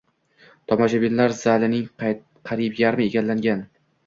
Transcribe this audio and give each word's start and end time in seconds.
Tomoshabinlar 0.71 1.35
zalining 1.41 2.09
qariyb 2.51 2.81
yarmini 2.83 3.13
egallagan. 3.15 3.65